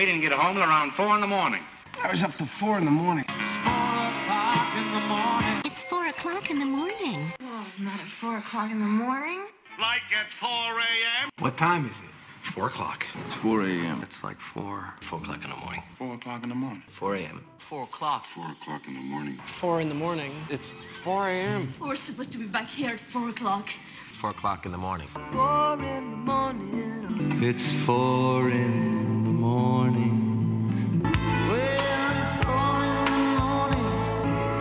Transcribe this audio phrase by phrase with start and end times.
[0.00, 1.60] We didn't get home till around four in the morning.
[2.02, 3.26] I was up to four in the morning.
[3.38, 5.60] It's four o'clock in the morning.
[5.66, 7.32] It's four o'clock in the morning.
[7.42, 9.42] Oh, not at four o'clock in the morning.
[9.78, 11.28] Like at 4 a.m.?
[11.40, 12.06] What time is it?
[12.40, 13.04] Four o'clock.
[13.26, 14.00] It's 4 a.m.
[14.02, 15.82] It's like four, four o'clock in the morning.
[15.98, 16.82] 4 o'clock in the morning.
[16.88, 17.44] Four a.m.
[17.58, 18.24] Four o'clock.
[18.24, 19.34] 4 o'clock in the morning.
[19.44, 20.32] Four in the morning.
[20.48, 20.72] It's
[21.04, 21.68] 4 a.m.
[21.78, 23.68] We're supposed to be back here at four o'clock.
[23.68, 25.08] Four o'clock in the morning.
[25.08, 27.42] Four in the morning.
[27.42, 29.09] It's four in
[29.40, 31.02] the morning.
[31.48, 33.88] Well, it's four in the morning.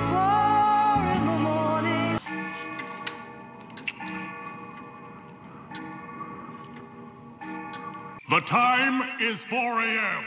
[0.09, 2.20] Four in the morning.
[8.29, 10.23] The time is 4 a.m.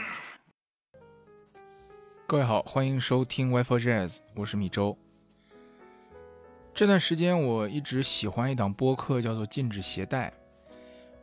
[2.27, 4.95] 各位好，欢迎收听 Wi-Fi Jazz，我是米周。
[6.75, 10.29] 这段时间我一直喜欢一档播客，叫做《禁止携带》。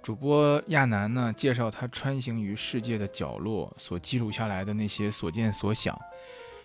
[0.03, 5.99] 主播亚楠呢，介绍他穿行于世界的角落所记录下来的那些所见所想，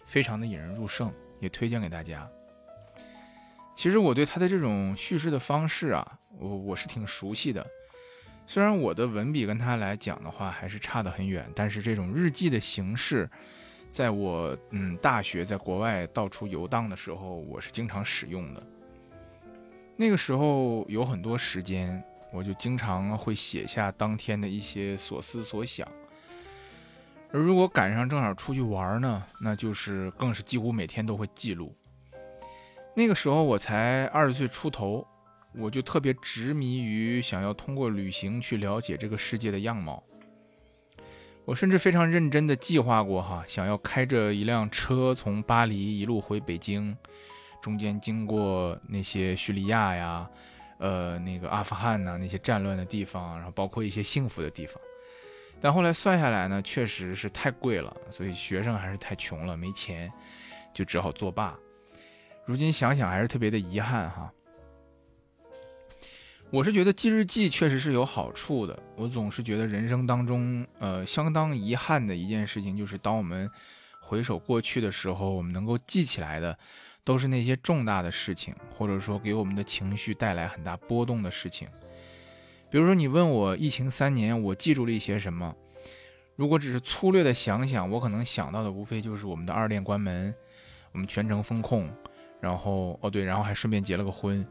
[0.06, 2.28] 非常的引人入胜，也推荐给大家。
[3.76, 7.66] 其实我对他的这种叙事的方式啊，我我是挺熟悉的。
[8.48, 13.30] 虽然我的文笔跟他来讲的话还是差得很远，但是这种日记的形式，
[13.90, 18.64] 在我嗯大学在国外到处游荡的时候，我是经常使用的。
[19.98, 22.02] 那个时候有很多时间，
[22.36, 25.88] 我就经常会写下当天的一些所思所想。
[27.32, 31.76] 而如果赶上正好出去玩呢，那就是更是几乎每天都会记录。
[32.96, 35.06] 那个时候我才二十岁出头，
[35.54, 40.04] 我就特别执迷于想要通过旅行去了解这个世界的样貌。
[41.44, 46.96] 我甚至非常认真的计划过哈，想要开着一辆车从巴黎一路回北京，
[47.62, 50.30] 中间经过那些叙利亚呀，
[50.78, 54.80] 呃，那个阿富汗呐、那些战乱的地方，然后包括一些幸福的地方。
[55.62, 60.12] 但后来算下来呢，确实是太贵了，所以学生还是太穷了，没钱，
[60.74, 61.58] 就只好作罢。
[62.46, 64.32] 如今想想还是特别的遗憾哈。
[66.52, 68.78] 我是觉得记日记确实是有好处的。
[68.96, 73.50] 我总是觉得人生当中，呃，相当遗憾的一件事情，就是当我们
[74.00, 76.58] 回首过去的时候，我们能够记起来的，
[77.06, 81.70] 都是那些重大的事情，或者说给我们的情绪带来很大波动的事情。
[82.70, 85.56] 比如说，你问我疫情三年，我记住了一些什么？
[86.36, 90.34] 如果只是粗略的想想，我可能想到的无非就是我们的二店关门，
[90.92, 91.90] 我们全程封控，
[92.42, 94.46] 然后哦对，然后还顺便结了个婚。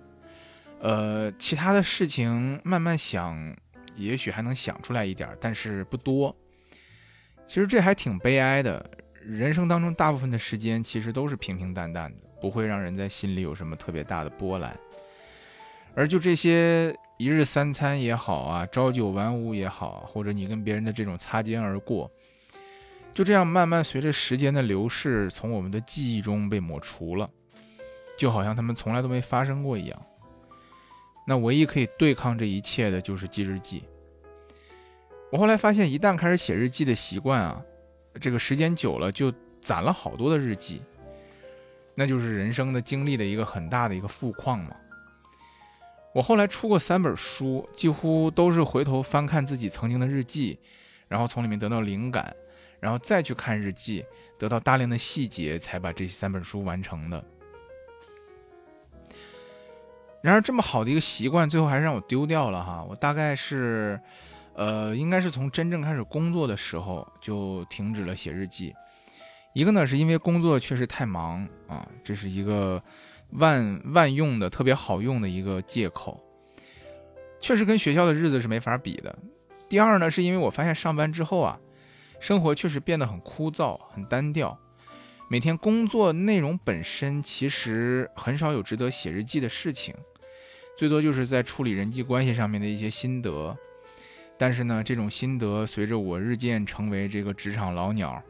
[0.80, 3.54] 呃，其他的事情慢慢想，
[3.96, 6.34] 也许还能想出来一点，但是不多。
[7.46, 8.84] 其实这还挺悲哀的。
[9.20, 14.78] 人生当中大部分的时间其实都是平平淡淡的，不会让人在心里有什么特别大的波澜。
[15.94, 22.10] 而就这些一日三餐也好啊，朝九晚五也好，或者你跟别人的这种擦肩而过，
[23.14, 27.30] 就这样慢慢随着时间的流逝，从我们的记忆中被抹除了，
[28.18, 30.02] 就好像他们从来都没发生过一样。
[31.26, 33.84] 那唯一可以对抗这一切的就是记日记。
[35.32, 37.64] 我后来发现，一旦开始写日记的习惯啊，
[38.20, 39.32] 这个时间久了就
[39.62, 40.82] 攒了好多的日记，
[41.94, 44.76] 那就是人生的经历的一个很大的一个富矿嘛。
[46.12, 50.58] 我后来出过三本书，几乎都是回头翻看自己曾经的日记，
[51.08, 52.34] 然后从里面得到灵感，
[52.78, 54.04] 然后再去看日记，
[54.38, 57.24] 得到大量的细节，才把这三本书完成的。
[60.22, 62.82] 然而，这么好的一个习惯，最后还是让我丢掉了哈。
[62.88, 64.00] 我大概是，
[64.54, 68.72] 呃，应该是从真正开始工作的时候就停止了写日记。
[69.54, 72.82] 一个呢，是因为工作确实太忙啊，这是一个
[73.30, 76.20] 万万用的、特别好用的一个借口，
[77.40, 79.16] 确实跟学校的日子是没法比的。
[79.68, 81.60] 第二呢，是因为我发现上班之后啊，
[82.18, 84.58] 生活确实变得很枯燥、很单调。
[85.30, 89.94] 每天工作内容本身其实很少有值得写日记的事情。
[90.76, 93.56] 最多就是在处理人际关系上面的一些心得，
[94.36, 98.20] 但是呢，这种心得随着我日渐成为这个职场老鸟，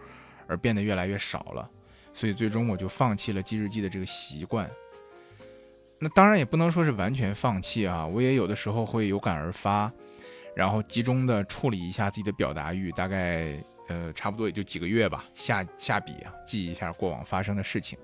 [0.46, 1.70] 而变得越来越少了，
[2.12, 4.70] 所以最终我就放弃了记日记的这个习惯。
[5.98, 9.90] 那当然也不能说是完全放弃啊，我也有的时候会有感而发，
[10.54, 13.56] 然后集中的处理一下自己的表达欲，大概
[13.88, 17.98] 呃差不多也就几个月吧，下下笔啊，记一下过往发生的事情。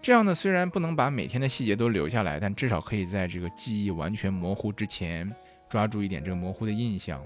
[0.00, 5.28] 这样呢，虽然不能把每天的细节都留下来，但至少可以在这个记忆完全模糊之前，
[5.68, 7.20] 抓住一点这个模糊的印象。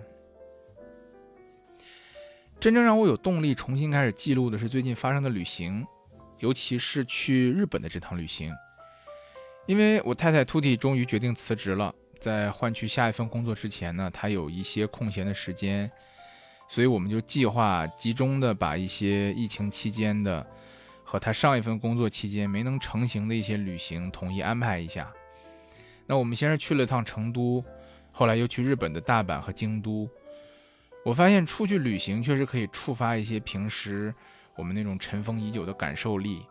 [2.62, 5.84] 真正让我有动力重新开始记录的是最近发生的旅行，
[6.38, 8.54] 尤其是去日本的这趟旅行。
[9.66, 15.90] 因为我太太 Tuti 终于决定辞职了，在换去下一份工作之前呢，她有一些空闲的时间，
[16.68, 20.46] 所以我们就计划集中的把一些疫情期间的
[21.02, 25.12] 和他上一份工作期间没能成行的一些旅行统一安排一下。
[26.06, 27.64] 那我们先是去了趟成都，
[28.12, 30.08] 后来又去日本的大阪和京都。
[31.04, 34.14] 我发现出去旅行确实可以触发一些平时
[34.56, 36.42] 我们那种尘封已久的感受力，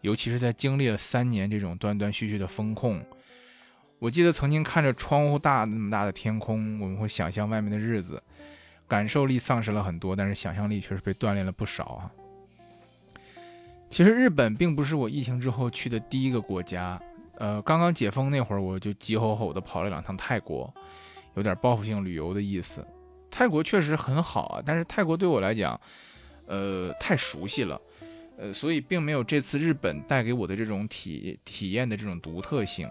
[0.00, 3.00] 尤其是在经历了三年这种断断续续的风控。
[3.98, 8.20] 我记得曾经看着窗户大那么大的天空，我们会想象外面的日子，
[8.88, 12.10] 感受力丧失了很多，但是想象力确实被锻炼了不少啊。
[13.90, 17.00] 其实日本并不是我疫情之后去的第一个国家，
[17.36, 20.72] 呃，刚刚解封那会儿我就急吼吼的跑了两趟泰国，
[21.34, 22.84] 有点报复性旅游的意思。
[23.30, 25.80] 泰国确实很好啊，但是泰国对我来讲，
[26.46, 27.80] 呃，太熟悉了，
[28.36, 32.88] 呃，所以并没有这次日本带给我的这种体体验的这种独特性。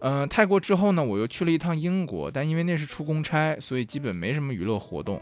[0.00, 5.20] 呃，泰国之后呢，我又去了一趟英国，但因为那是出公差，所以基本没什么娱乐活动，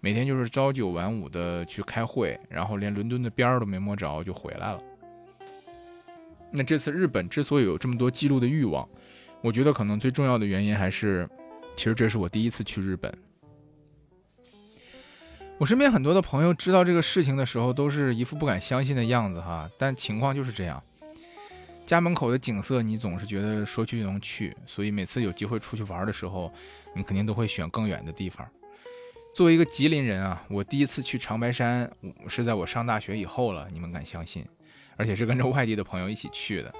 [0.00, 4.78] 每天就是朝九晚五的去开会，然后连伦敦的边儿都没摸着就回来了。
[6.50, 8.86] 那这次日本之所以有这么多记录的欲望，
[9.40, 11.26] 我觉得可能最重要的原因还是，
[11.74, 13.10] 其实这是我第一次去日本。
[15.60, 19.70] 我身边很多的朋友知道这个事情的时候，都是一副不敢相信的样子哈。
[19.76, 20.82] 但情况就是这样，
[21.84, 26.50] 家门口的景色你总是觉得说去就能去，所以每次有机会出去玩的时候，
[26.96, 28.48] 你肯定都会选更远的地方。
[29.34, 31.92] 作为一个吉林人啊，我第一次去长白山
[32.26, 34.42] 是在我上大学以后了，你们敢相信？
[34.96, 36.74] 而且是跟着外地的朋友一起去的。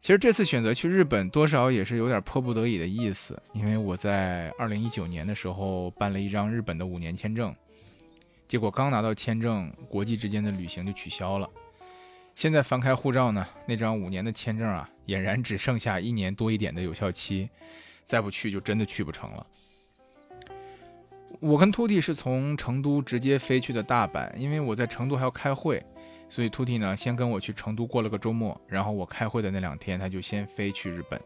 [0.00, 7.54] 其实这次选择去日本，多少也是有点迫不得已的意思，因为我在二零一九年的时候办了一张日本的五年签证。
[8.52, 11.48] 结果刚拿到签证，国际之间的旅行就取消了。
[12.34, 17.48] 现在翻开护照呢，那张五年的签证啊，俨然只剩下一年多一点的有效期，
[18.04, 19.46] 再不去就真的去不成了。
[21.40, 25.82] 我跟秃弟是从成都直接飞去的大阪，因为我在成都还要开会，
[26.28, 31.18] 所以秃弟呢先跟我去成都过了个周末，然后我开会的那两天他就先飞去日本，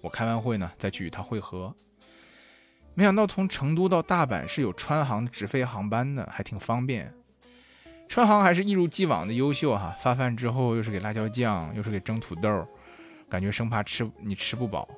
[0.00, 1.74] 我开完会呢再去与他会合。
[2.94, 7.12] 没想到从成都到大阪是有川航的直飞航班的，还挺方便。
[8.08, 12.66] 川航还是一如既往的优秀哈，发饭之后又是给辣椒酱，又是给蒸土豆，
[13.28, 14.88] 感觉生怕吃你吃不饱。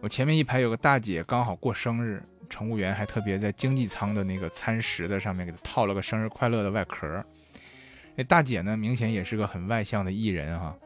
[0.00, 7.24] 我前面一排有个大姐刚好过生日，乘务员还特别在经济舱的那个餐食的上面给她套了个生日快乐的外壳。
[8.14, 10.76] 那大姐呢，明显也是个很外向的艺人哈，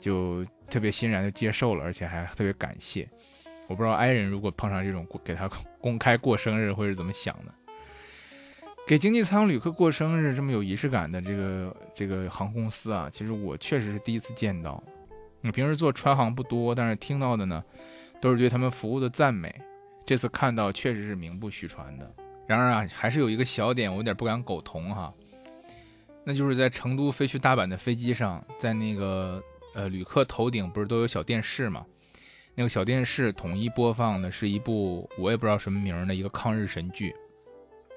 [0.00, 3.08] 就特别欣然的接受了，而且还特别感谢。
[3.68, 5.48] 我不知道 i 人如果碰上这种给他
[5.80, 7.54] 公开过生日会是怎么想的。
[8.86, 14.82] 给经济舱旅客过生日这么有仪式感的这个这个航空公司啊，其实我确实是第一次见到。
[15.42, 17.62] 你平时坐川航不多，但是听到的呢，
[18.20, 19.54] 都是对他们服务的赞美。
[20.06, 22.10] 这次看到确实是名不虚传的。
[22.46, 25.12] 然而啊，还是有一个小点我有点不敢苟同哈，
[26.24, 29.42] 那就是在成都飞去大阪的飞机上，在那个
[29.74, 31.84] 呃旅客头顶不是都有小电视吗？
[32.58, 37.14] 那个小电视统一播放的是一部我也不知道什么名的一个抗日神剧，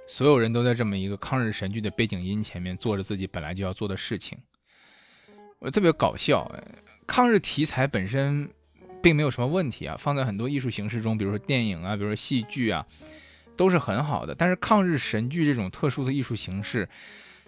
[0.08, 4.38] 所有人都在这么一个抗日神剧的背景音前面做着自己本来就要做的事情，
[5.58, 6.48] 我特别搞笑。
[7.08, 8.48] 抗日题材本身
[9.02, 12.86] 并没有什么问题啊，放在很多艺术形式中，比如说电影啊，比如说戏剧啊，
[13.58, 14.36] 都是很好的。
[14.36, 16.88] 但是抗日神剧这种特殊的艺术形式，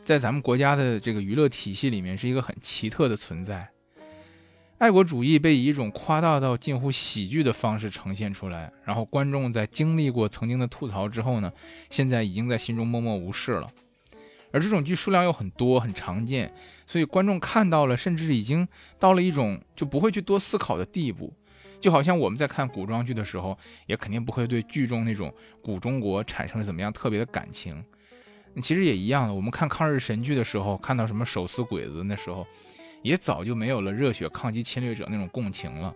[0.04, 3.70] 在咱们国家的这个娱乐体系里面是一个很奇特的存在。
[4.84, 11.50] 爱国主义被以一种夸大到近乎喜剧的方式呈现出来，然后观众在经历过曾经的吐槽之后呢，
[11.90, 13.72] 现在已经在心中默默无视了。
[14.52, 16.54] 而这种剧数量又很多，很常见，
[16.86, 18.68] 所以观众看到了，甚至已经
[19.00, 21.34] 到了一种就不会去多思考的地步。
[21.80, 27.82] 就好像我们在看古装剧的时候，也肯定不会对剧中那种古中国产生怎么样特别的感情。
[28.62, 32.46] 其实也一样的，我们看抗日神剧的时候，看到什么手撕鬼子那时候。
[33.04, 35.94] 也早就没有了热血抗击侵略者那种共情了。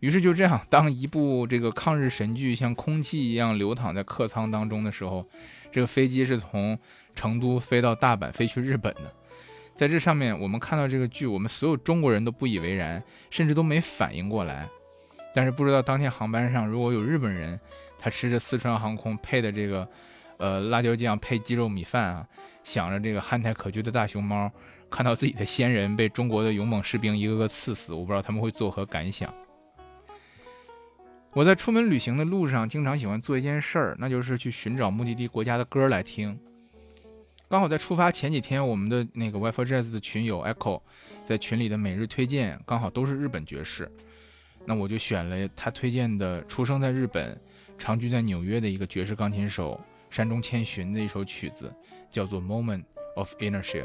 [0.00, 5.26] 于是就这样，当一部这个抗日神剧像空气一样流淌在客舱当中的时候，
[5.72, 6.78] 这个飞机是从
[7.14, 9.12] 成都飞到大阪，飞去日本的。
[9.74, 14.68] 在这上面，我们看到这个剧，我们所有中国人都不以为然，甚至都没反应过来。
[15.34, 17.58] 但是不知道当天航班上如果有日本人，
[17.98, 19.88] 他吃着四川航空配的这个，
[20.36, 22.26] 呃，辣椒酱配鸡肉米饭啊，
[22.64, 24.50] 想着这个憨态可掬的大熊猫。
[24.90, 29.32] 看到自己的先人被中国的勇猛士兵一个个刺死，我不知道他们会作何感想。
[31.32, 36.38] 我在出门旅行的路上，经常喜欢做一件事儿，那就是去寻找目的地国家的歌来听。
[37.48, 40.80] 刚好在出发前几天，我们的那个 WiFi Jazz 的群友 Echo
[41.26, 43.90] 在群里的每日推荐，刚好都是日本爵士，
[44.64, 47.38] 那我就选了他推荐的出生在日本、
[47.76, 49.78] 长居在纽约的一个爵士钢琴手
[50.08, 51.70] 山中千寻的一首曲子，
[52.10, 52.84] 叫做《Moment
[53.16, 53.84] of Inertia》。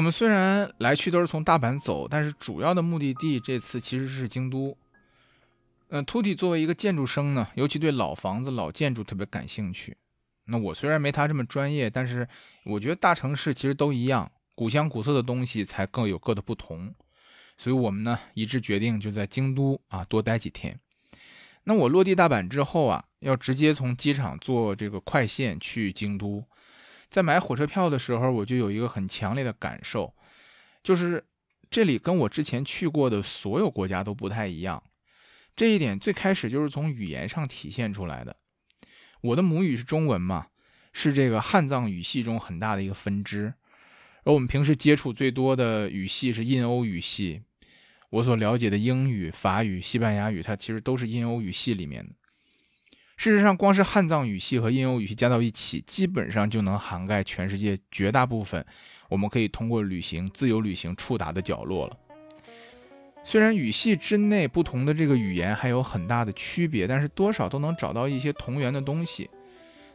[0.00, 4.74] 我们虽然来去都是从大阪走，但是主要的目的地这次其实是京都。
[5.90, 9.98] 嗯，秃体作为一个建筑生呢，尤其对老房子、老建筑特别感兴趣。
[10.46, 12.26] 那我虽然没他这么专业，但是
[12.64, 16.94] 我觉得大城市其实都一样，古香古色的东西才各有各的不同。
[17.58, 20.80] 所以我们呢一致决定就在京都啊多待几天。
[21.64, 26.42] 那我落地大阪之后啊，要直接从机场坐这个快线去京都。
[27.10, 30.14] 在买火车票的时候，我就有一个很强烈的感受，
[30.82, 31.24] 就是
[31.68, 34.82] 这里跟我之前去过的所有国家都不太一样。
[35.56, 38.36] 这一点最开始就是从语言上体现出来的。
[39.22, 40.46] 我的母语是中文嘛，
[40.92, 43.52] 是这个汉藏语系中很大的一个分支，
[44.24, 47.42] 而我们平时接触最多的语系是印欧语系。
[48.10, 52.14] 我所了解的英语、法语、西班牙语，它其实都是印欧语系里面的。
[53.20, 58.64] 事实上，光是汉藏语系和印欧语系加到一起，基本上就能涵盖全世界绝大部分
[59.10, 61.98] 我们可以通过旅行、自由旅行触达的角落了。
[63.22, 69.28] 虽然语系之内不同的这个语言还有很大的区别，但是多少都能找到一些同源的东西。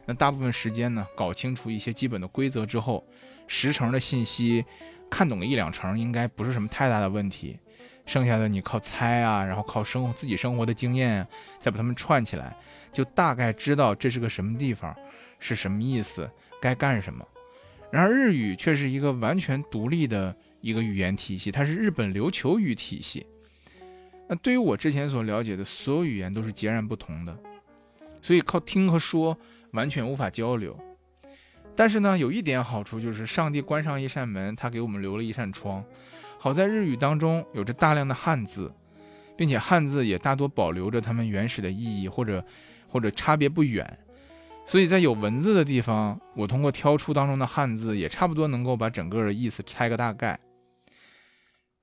[0.04, 3.04] 那大部分时间呢，搞清楚一些基本的规则之后，
[3.48, 4.64] 十成的信息
[5.10, 7.58] 看懂个一两成，应该不是什么太大的问题。
[8.04, 11.26] 剩下的你靠猜啊，然后靠生自己生活的经验，
[11.58, 12.56] 再把它们串起来。
[12.96, 14.96] 就大概知道这是个什么地方，
[15.38, 16.30] 是什么意思，
[16.62, 17.22] 该干什么。
[17.92, 23.26] 然而日语却是一个完全独立的一个语言体系，它是日本琉球语体系。
[24.26, 27.38] 那对于我之前所了解的所有语言都是截然不同的，
[28.22, 29.36] 所以靠听和说
[29.72, 30.74] 完全无法交流。
[31.76, 35.84] 但是呢，有一点好处就是上帝关上一扇门，他给我们留了一扇窗。
[36.38, 38.72] 好在日语当中有着大量的汉字，
[39.36, 42.42] 并且汉字也大多保留着它们原始的意义，或者
[42.88, 43.98] 或者差别不远。
[44.64, 50.38] 所以在有文字的地方，我通过挑出当中的汉字，也差不多能够把整个的意思猜个大概。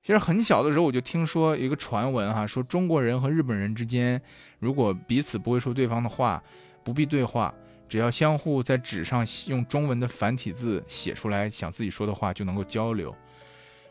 [0.02, 4.20] 其实很小的时候我就听说一个传闻哈，说中国人和日本人之间，
[4.58, 6.42] 如果彼此不会说对方的话，
[6.82, 7.54] 不必对话，
[7.88, 13.16] 只要相互在纸上用中文的繁体字写出来想自己说的话，就能够交流。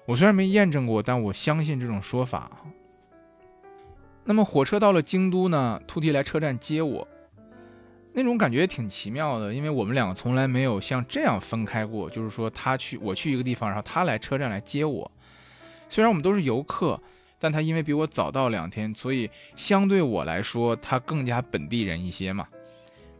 [0.05, 2.51] 我虽然没验证过，但我相信这种说法。
[4.25, 7.07] 那么火车到了京都呢，兔弟来车站接我，
[8.13, 15.11] 那种感觉挺奇妙的，因为我们两个从来没有像这样分开过，就是说他去我去一个地方，然后他来车站来接我。
[15.89, 16.99] 虽然我们都是游客，
[17.37, 22.47] 但他因为比我早到两天，所以相对我来说，他更加本地人一些嘛。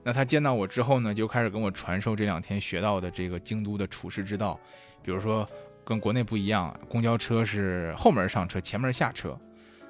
[0.04, 4.60] 那他见到我之后呢，就开始跟我传授这两天学到的这个京都的处世之道，
[5.02, 5.48] 比如说
[5.84, 9.38] 跟国内不一样，公交车是后门上车，前门下车，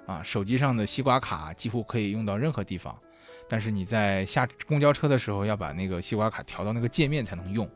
[0.05, 2.97] 啊，手机上的西瓜卡几乎可以用到任何地方，
[3.47, 7.69] 但是你在下公交车的时候要把那个西瓜卡调到那个界面才能用。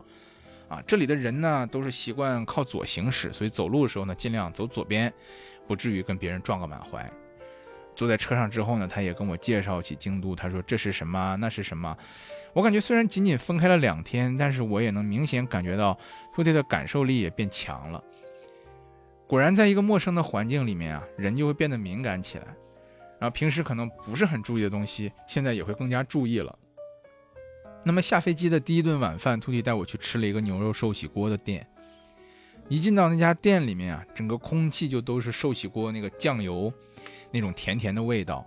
[0.68, 5.14] 啊，这里的人呢都是习惯靠左行驶，所以走路的时候呢尽量走左边，
[5.66, 7.10] 不至于跟别人撞个满怀。
[7.96, 11.98] 坐在车上之后呢，他也跟我介绍起京都，他说这是什么，那是什么。
[12.52, 15.98] 我感觉虽然仅仅分开了两天，但是我也能明显感觉到
[16.34, 18.04] 兔弟的感受力也变强了。
[19.28, 22.46] 果然，在一个陌生的环境里面啊，人就会变得敏感起来，
[23.20, 26.58] 然后平时可能不是很注意的东西，现在也会更加注意了。
[27.84, 31.68] 那么下飞机的第一顿晚饭，兔弟带我去吃了一个牛肉寿喜锅的店。
[32.70, 36.72] 一进到那家店里面啊，整个空气就都是寿喜锅那个酱油
[37.32, 38.46] 那种甜甜的味道。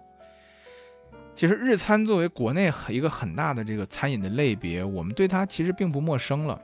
[1.34, 6.60] 其实日餐作为国内一个很大的这个餐饮的类别，我们对它其实并不陌生了。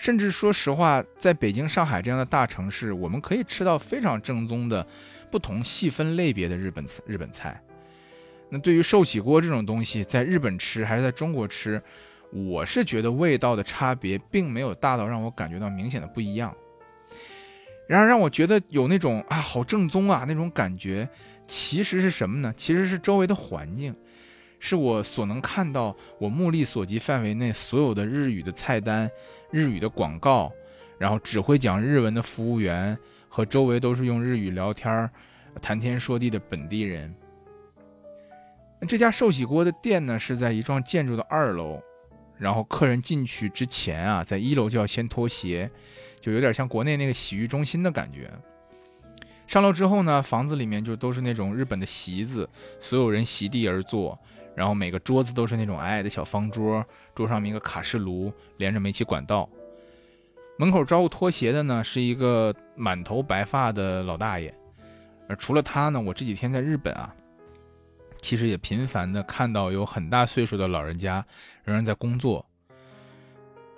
[0.00, 4.84] 甚至说实话，在北京、上海这样的大城市，我们可以吃到非常正宗的
[5.30, 7.62] 不同细分类别的日本日本菜。
[8.48, 11.82] 那对于寿喜锅这种东西，在日本吃还是在中国吃，
[12.32, 16.56] 我是觉得味道的差别并没有大到让我感觉到明显的不一样。
[17.86, 21.06] 然而让我觉得有那种啊好正宗啊那种感觉，
[21.46, 22.50] 其实是什么呢？
[22.56, 23.94] 其实是周围的环境，
[24.60, 29.10] 是我所能看到我目力所及范围内所有的日语的菜单、
[29.50, 30.52] 日语的广告，
[30.98, 32.96] 然后只会讲日文的服务员
[33.28, 35.08] 和周围都是用日语聊天、
[35.60, 37.14] 谈天说地的本地人。
[38.88, 41.82] 这家寿喜锅的店呢，是在一幢建筑的二楼，
[42.38, 45.70] 然后客人进去之前啊，在一楼就要先脱鞋，
[46.18, 48.30] 就有点像国内那个洗浴中心的感觉。
[49.46, 54.18] 上楼之后呢，房子里面就都是那种日本的席子，所有人席地而坐，
[54.60, 59.48] 然后每个桌子都是那种矮矮的小方桌，桌上面一个卡式炉，连着煤气管道。
[60.58, 64.54] 门口招呼拖鞋的呢，是一个满头白发的老大爷。
[65.30, 67.14] 而除了他呢，我这几天在日本啊。
[68.20, 71.24] 其实也频繁的看到有很大岁数的老人家
[71.64, 72.44] 仍然在工作，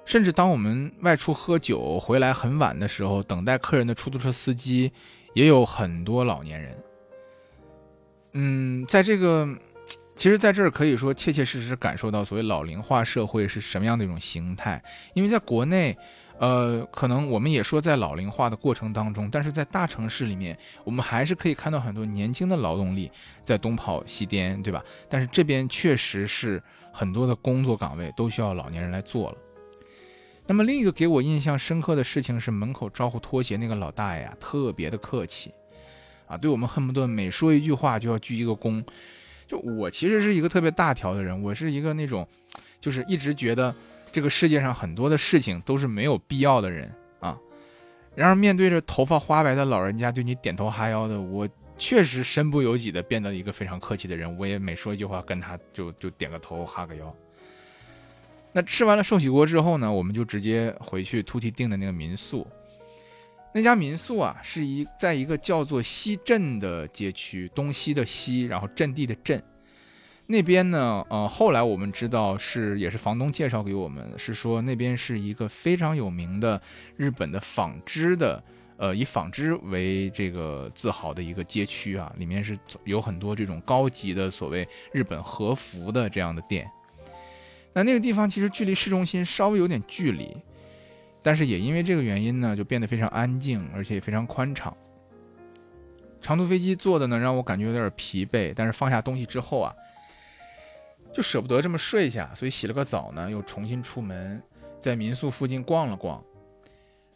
[0.04, 4.90] 甚至当我们外出喝酒回来很晚的时候，等待客人的出租车司机
[5.32, 6.76] 也有很多老年人。
[8.32, 9.46] 嗯，在这个，
[10.14, 14.82] 其实在这儿可以说切切实实感受到所谓老龄化社会是什么样的一种形态，
[15.14, 15.96] 因为在国内。
[16.38, 23.08] 呃，可能我们也说在老龄化的过程当中，但是在大城市里面，我们还是可以看到很多年轻的劳动力
[23.44, 24.82] 在东跑西颠，对吧？
[25.08, 26.60] 但是这边确实是
[26.92, 29.38] 很多的工作岗位都需要老年人来做了。
[30.48, 35.54] 那么另一个给我印象深刻的事情是，门口招呼拖鞋那个老大爷啊，特别的客气，
[36.26, 38.84] 啊，对我们恨不得每说一句话就要鞠一个躬。
[39.52, 42.26] 就我其实是一个特别大条的人，我是一个那种，
[42.80, 43.74] 就是一直觉得。
[44.14, 47.34] 这个世界上很多的事情都是没有必要的人啊，
[48.14, 54.36] 然而面对着头发花白的老人家对你点头哈腰的，我确实身不由己的变得一个非常客气的人。
[54.36, 57.16] 我也每说一句话跟他就就点个头哈个腰。
[58.52, 62.46] 那吃完了寿喜锅之后呢，我们就直接回去突提订的那个民宿。
[63.54, 69.42] 那家民宿啊，是一在一个叫做西镇的街区，东西的西，然后镇地的镇。
[70.26, 71.04] 那边呢？
[71.10, 76.58] 呃，后来我们知道是也是房东介绍给我们，是说那边是一个非常有名的
[76.96, 78.42] 日本的纺织的，
[78.78, 86.70] 呃，以纺织为这个自豪的一个街区啊，里面是有很多这种高级的所谓日本和服的这样的店。
[87.74, 90.34] 那那个地方其实距离市中心稍微有点距离，
[91.22, 94.76] 但是也因为这个原因呢，就变得非常安静，而且也非常宽敞。
[96.20, 99.74] 长途飞机坐的呢，让我感觉有点疲惫，但是放下东西之后啊，
[101.12, 104.42] 就舍不得这么睡下，所以洗了个澡呢，又重新出门，
[104.80, 106.22] 在民宿附近逛了逛。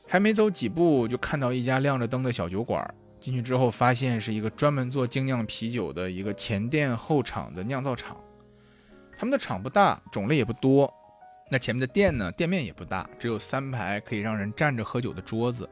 [0.09, 2.88] 还没走几步，就看到一家亮着灯的小酒馆。
[3.19, 8.16] 进去之后，发现是一个专门做精酿啤酒的一个前店后厂的酿造厂。
[9.19, 10.92] 他们的厂不大，种类也不多。
[11.48, 15.68] 那前面的店呢，店面也不大，只有三排可以让人站着喝酒的桌子。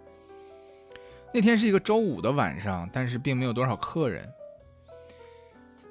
[1.32, 4.28] 那天是一个周五的晚上，但是并没有多少客人。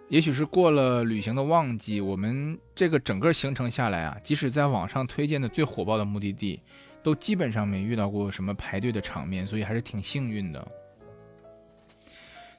[0.10, 6.62] 也许是过了旅行的旺季，我们这个整个行程下来啊，即使在网上推荐的最火爆的目的地，
[7.02, 10.66] 都基本上没遇到过什么排队的场面，所以还是挺幸运的。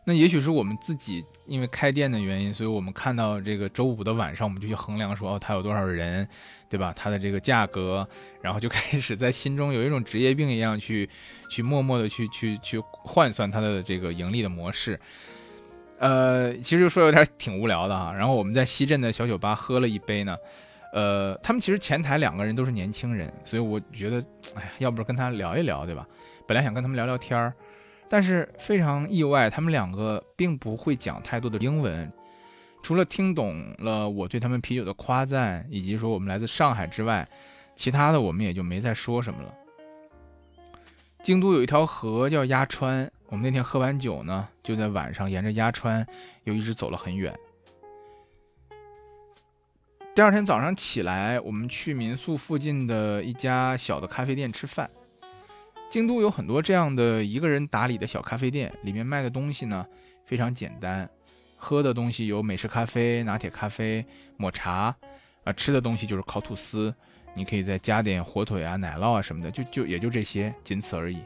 [0.05, 6.29] 那也许是我们自己因为开店的原因，所以我们看到这个周五的晚上，我们就去衡量说，哦，它有多少人，
[6.75, 6.93] 对吧？
[6.97, 8.05] 它的这个价格，
[8.43, 11.09] 然后就开始在心中有一种职业病一样去，
[11.49, 14.99] 去默默的去去去换算它的这个盈利的模式。
[16.01, 18.13] 呃，其实说有点挺无聊的哈。
[18.13, 20.37] 然后我们在西镇的小酒吧喝了一杯呢，
[20.93, 24.17] 呃，他们其实前台两个人都是年轻人，所以我觉得，
[24.57, 26.05] 哎呀，要不是跟他聊一聊，对吧？
[26.49, 27.55] 本来想跟他们聊聊天儿。
[28.09, 32.13] 但是非常意外，他们两个并不会讲太多的英文，
[32.85, 37.27] 除了听懂了我对他们啤酒的夸赞，以及说我们来自上海之外，
[37.75, 39.55] 其他的我们也就没再说什么了。
[41.23, 46.07] 京都有一条河叫鸭川，我们那天喝完酒呢，就在晚上沿着鸭川
[46.45, 47.35] 又一直走了很远。
[50.15, 54.91] 第二天早上起来，我们去民宿附近的一家小的咖啡店吃饭。
[55.89, 59.87] 京都有很多这样的一个人打理的小咖啡店，里面卖的东西呢
[60.27, 61.09] 非常简单，
[61.65, 64.05] 喝的东西有美式咖啡、拿铁咖啡、
[64.37, 64.95] 抹茶，
[65.45, 66.95] 啊，吃的东西就是烤吐司，
[67.35, 71.21] 你可以再加点火腿啊、奶酪啊什么的，就就也就这些，仅此而已。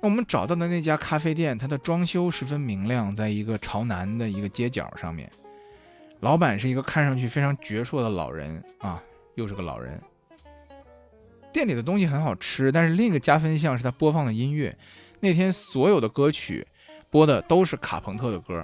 [0.00, 5.30] 那我们找到的那家咖啡店，它的装修十分明亮，在一个朝南的一个街角上面，
[6.20, 9.02] 老板是一个看上去非常矍铄的老人啊，
[9.34, 10.00] 又是个老人。
[11.52, 14.74] 店里的东西很好吃，但是另一个加分项是他播放的音乐。
[15.20, 16.66] 那天所有的歌曲
[17.09, 18.61] 播的都是卡朋特的歌，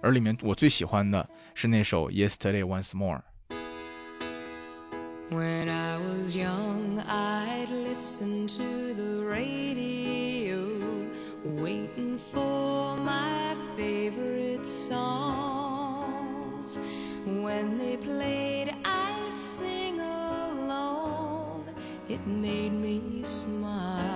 [0.00, 10.58] 而里面我最喜欢的是那首《Yesterday Once More》。When I was young, I'd listen to the radio,
[11.58, 16.32] waiting for my favorite songs.
[17.24, 21.64] When they played, I'd sing along.
[22.08, 24.15] It made me smile.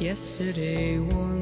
[0.00, 1.37] yesterday one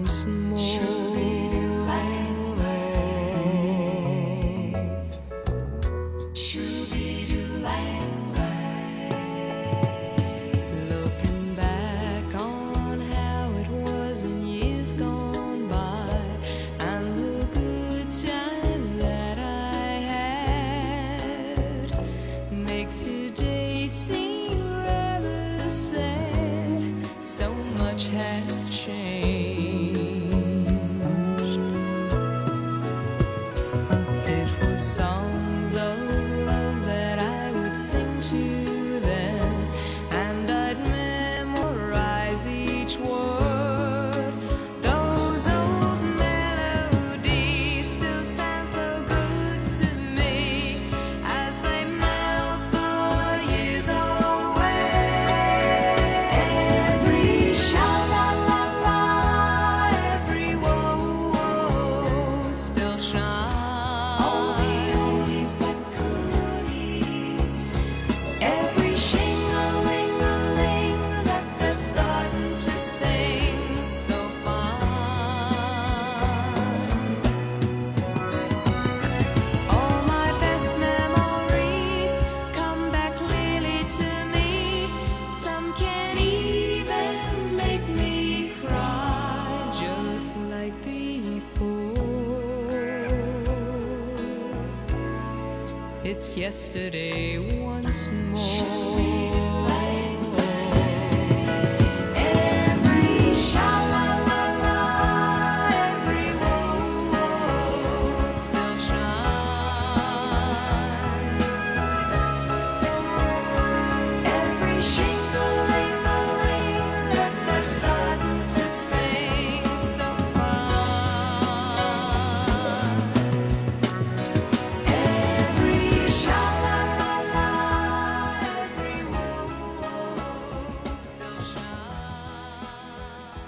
[96.77, 97.46] yesterday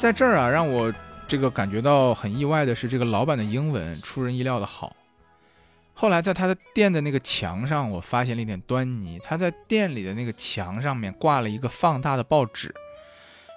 [0.08, 0.90] 在这儿啊，让我
[1.26, 4.96] 这个感觉到很意外的是，这个老板的英文出人意料的好。
[5.92, 9.20] 后来在他的店的那个墙上，我发现了一点端倪。
[9.22, 12.74] 他在店里的那个墙上面挂了一个放大的报纸，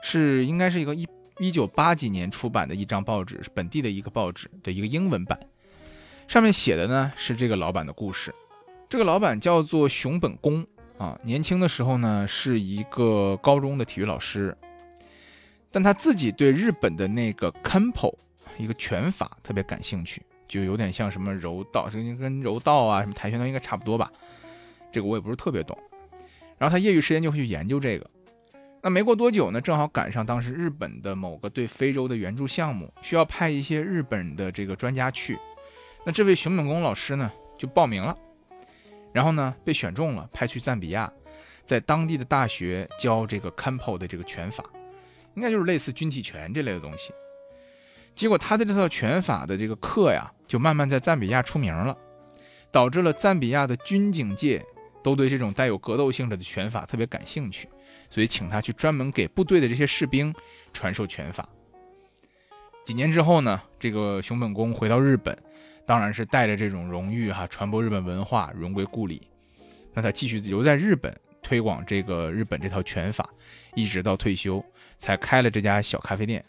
[0.03, 1.07] 是应该是一个一
[1.39, 5.39] 一九八几年出版的一张报纸，是本地的一个报纸的一个英文版。
[6.27, 8.35] 上面写的呢是这个老板的故事。
[8.89, 14.53] 这个老板叫做熊本公啊，年轻的时候呢是一个高中的体育老师，
[15.71, 18.13] 但他自己对日本的那个 Kempo
[18.57, 24.11] 一个拳法特别感兴趣，就有点像什么柔道，这跟柔道啊什么跆拳道应该差不多吧，
[24.91, 25.77] 这个我也不是特别懂。
[26.57, 28.07] 然后他业余时间就会去研究这个。
[28.83, 35.39] 那没过多久呢，正好赶上当时日本的某个对非洲的援助项目，需要派一些日本的这个专家去。
[36.03, 38.17] 那这位熊本公老师呢就报名了，
[39.13, 41.11] 然后呢被选中了，派去赞比亚，
[41.63, 44.65] 在当地的大学教这个 Kempo 的这个拳法。
[45.35, 47.13] 应该就是类似军体拳这类的东西。
[48.13, 51.97] 结果他的这套拳法的这个课呀，就慢慢在赞比亚出名了，
[52.71, 54.63] 导致了赞比亚的军警界
[55.01, 57.69] 都对这种带有格斗性质的拳法特别感兴趣，
[58.09, 60.33] 所以请他去专门给部队的这些士兵
[60.73, 61.47] 传授拳法。
[62.83, 65.37] 几年之后呢，这个熊本公回到日本，
[65.85, 69.21] 当然是带着这种荣誉哈，传播日本文化，荣归故里。
[69.93, 71.15] 那他继续留在日本
[71.51, 73.29] 推广这个日本这套拳法，
[73.75, 74.63] 一直到退休。
[74.97, 76.45] 才开了这家小咖啡店。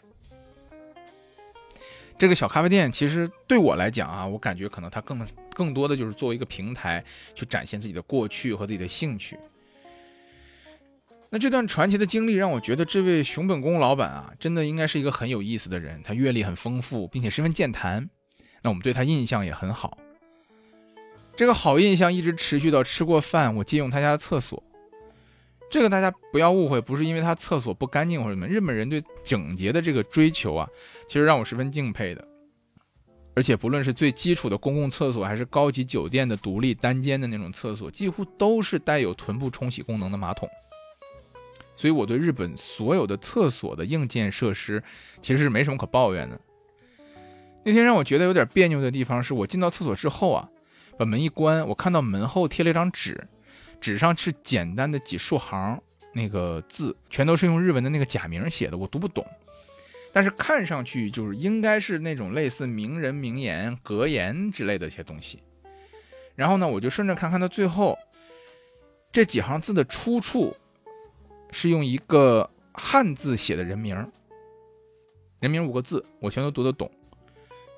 [2.17, 7.03] 这个小咖啡店其实对我来讲啊，我感觉可能它更更多的就是作为一个平台，
[7.35, 9.37] 去展现自己的过去和自己的兴趣。
[11.29, 16.01] 那这段传奇的经历让我觉得，这位熊本公老板啊，真的应该是一个很有意思的人。
[16.01, 18.09] 他阅历很丰富，并且十分健谈。
[18.61, 19.97] 那我们对他印象也很好。
[21.35, 24.63] 这个好印象一直持续到吃过饭，我借用他家的厕所。
[25.73, 28.45] 这个大家不要误会，不是因为他厕所不干净或者什么。
[28.45, 30.69] 日本人对整洁的这个追求啊，
[31.07, 32.23] 其实让我十分敬佩的。
[33.35, 40.47] 而且不论是最基础的公共厕所，还是高级酒店的独立单间的那种厕所，几乎都是带有臀部冲洗功能的马桶。
[41.75, 44.83] 所以我对日本所有的厕所的硬件设施
[45.23, 46.39] 其实是没什么可抱怨的。
[47.63, 50.47] 那天让我觉得有点别扭的地方是我进到厕所之后啊，
[50.99, 53.27] 把门一关，我看到门后贴了一张纸。
[53.83, 55.77] 纸上是简单的几竖行，
[56.13, 59.27] 那个字全都是用日文的那个假名写的，我读不懂。
[60.13, 65.43] 但是看上去就是应该是那种类似名人名言、格言之类的一些东西。
[66.33, 67.99] 然后呢，我就顺着看看到最后，
[69.11, 70.55] 这几行字的出处
[71.51, 73.93] 是用一个汉字写的人名，
[75.41, 76.89] 人名五个字，我全都读得懂。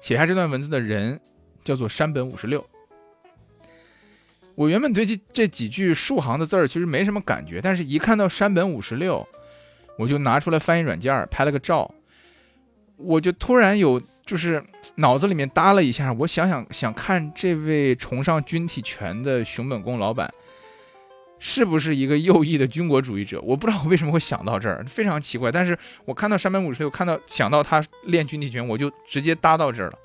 [0.02, 1.20] 写下这段文字的人
[1.64, 2.64] 叫做山本五十六。
[4.56, 9.28] 我原本对这这几句数行的字儿其实没什么感觉，但是一看到山本五十六，
[9.98, 11.94] 我就拿出来翻译软件拍了个照，
[12.96, 14.64] 我就突然有就是
[14.96, 20.34] 脑子里面搭了一下，我想想想看这位崇尚军体拳的熊本宫老板，
[21.38, 23.42] 是不是一个右翼的军国主义者？
[23.42, 25.52] 我不知道我为什么会想到这儿，非常奇怪。
[25.52, 30.00] 但是我看到山本五十六，看到想到他练军体拳，我就直接搭到这儿了。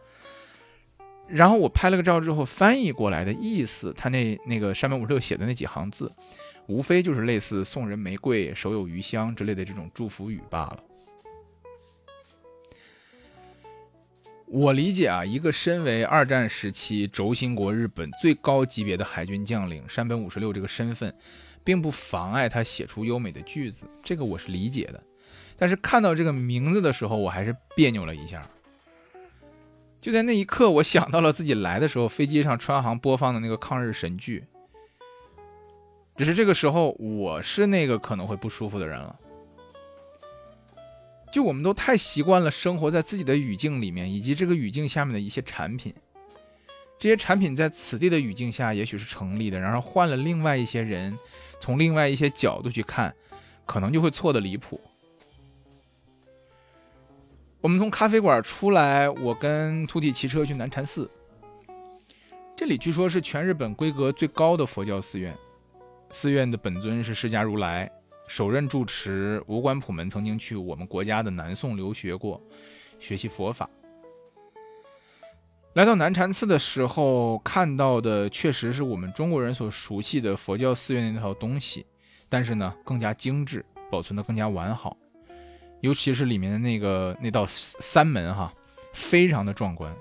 [1.31, 6.11] 然后我拍了个照之后，翻译过来的意思，他那那个山本五十六写的那几行字，
[6.67, 10.85] 无非就是类似“送人玫瑰，手有余香”之类的这种祝福语罢了。
[14.47, 21.15] 我理解啊，一个身为二战时期轴心国日本最高级别的海军将领山本五十六这个身份，
[21.63, 25.01] 并不妨碍他写出优美的句子，这个我是理解的。
[25.57, 28.45] 但是看到这个名字的时候，我还是别扭了一下。
[30.01, 34.45] 就在那一刻，我想到了自己来的时候飞机上川航播放的那个抗日神剧。
[36.17, 39.15] 只是这个时候，我是那个可能会不舒服的人了。
[41.33, 45.95] 就我们都太习惯了生活在自己的语境里面，以及这个语境下面的一些产品。
[46.99, 51.19] 这些产品在此地的语境下也许是成立的，然后换了另外一些人，
[51.61, 53.15] 从另外一些角度去看，
[53.65, 54.81] 可能就会错的离谱。
[57.63, 61.11] 我们从咖啡馆出来，我跟秃体骑车去南禅寺。
[62.57, 65.37] 这里据说是全日本规格最高的佛教寺院，
[66.11, 67.91] 寺院的本尊是释迦如来，
[68.29, 72.41] 首任住持无关普门曾经去我们国家的南宋留学过，
[72.99, 73.69] 学习佛法。
[75.75, 81.85] 来到南禅寺的时候，看到的确实是我们中国人所熟悉的佛教寺院那套东西，
[82.31, 84.97] 但是呢，更加精致，保存的更加完好。
[85.81, 88.53] 尤其是里面的那个那道三门哈，
[88.93, 89.95] 非常的壮观。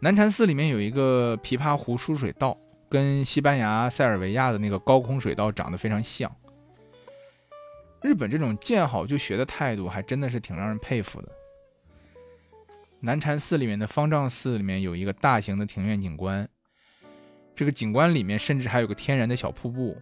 [0.00, 2.56] 南禅寺里面有一个琵琶湖输水道，
[2.88, 6.34] 跟西班牙塞尔维亚的那个高空水道长得非常像。
[8.00, 11.28] 日本这种见好就学的态度，还真的是挺让人佩服的。
[12.98, 16.48] 南禅寺里面的方丈寺里面有一个大型的庭院景观，
[17.54, 19.96] 这个景观里面甚至还有个天然的小瀑布。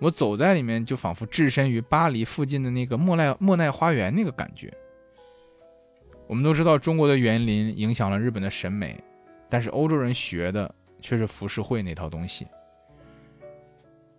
[0.00, 4.72] 我走在里面，就仿佛置身于巴黎附近的那个莫奈莫奈花园那个感觉。
[6.26, 8.98] 我们都知道中国的园林影响了日本的审美，
[9.48, 12.46] 但是欧洲人学的却是浮世绘那套东西。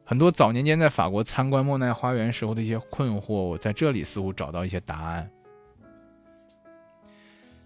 [0.04, 5.30] 很多早年间在法国参观莫奈花园时候的一些困惑，我在这里似乎找到一些答案。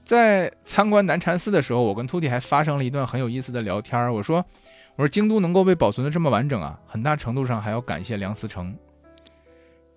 [0.04, 4.12] 在参观南禅寺的时候，我跟秃弟还发生了一段很有意思的聊天。
[4.12, 4.44] 我说
[5.00, 8.76] ：“我说京都能够被保存的这么完整啊，很大程度上还要感谢梁思成。”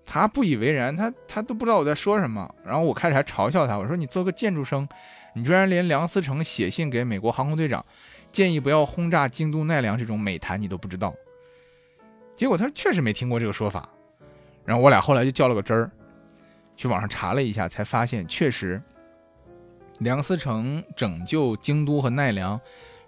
[0.07, 2.55] 他不以为然，他他都不知道我在说什么。
[2.63, 4.87] 然后我开始还嘲笑他，我说：“你做个建筑生，
[5.35, 7.85] 你居然连梁思成写信给美国航空队长，
[8.31, 11.13] 建议不要轰炸京都奈良这种美谈你都不知道。”
[12.37, 13.89] 结果他确实没听过这个说法。
[14.63, 15.91] 然后我俩后来就较了个真儿，
[16.77, 18.81] 去网上查了一下，才发现确实
[19.99, 22.57] 梁思成拯救京都和奈良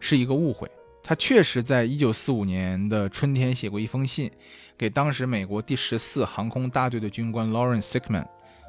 [0.02, 0.70] 是一个误会。
[1.08, 4.32] 他确实在一九四五年的春天写过一封信。
[4.76, 8.26] 给当时美国第十四航空大队的军官 Lawrence Sickman，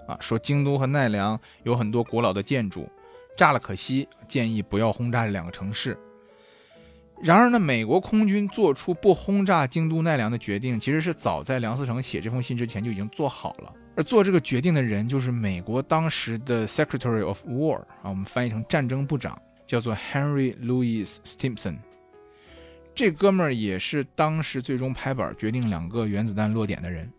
[0.06, 2.88] 啊，说京都和奈良有很多古老的建筑，
[3.36, 5.98] 炸了可惜，建议不要轰炸这两个城市。
[7.22, 13.72] 然而呢，美国空军做出不轰炸京都奈良的决定，其实是早在梁思成写这封信之前就已经做好了。
[13.96, 21.78] 而做这个决定的人就是美国当时的 Secretary of War，啊，我们翻译成战争部长，叫做 Henry Louis Stimson。
[22.96, 27.12] 这哥们儿也是当时最终拍板决定两个原子弹落点的人。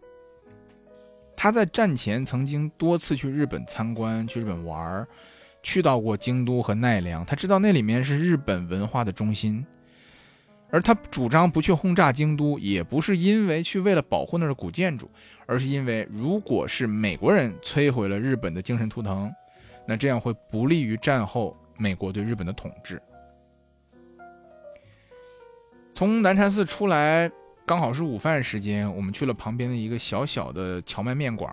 [1.35, 5.07] 他在战前曾经多次去日本参观，去日本玩儿，
[5.61, 7.23] 去到过京都和奈良。
[7.23, 9.63] 他知道那里面是日本文化的中心，
[10.71, 15.07] 而他主张不去轰炸京都，也不是因为去为了保护那儿的古建筑，
[15.45, 19.31] 而是因为如果是美国人摧毁了日本的精神图腾，
[19.85, 22.99] 那这样会不利于战后美国对日本的统治。
[25.97, 27.27] 从南禅寺出来，
[27.65, 31.51] 刚好是午饭时间，我们去了旁边的一个小小的荞麦面馆。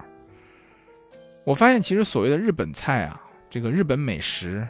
[1.44, 4.68] 我发现，其实所谓的日本菜啊，这个日本美食，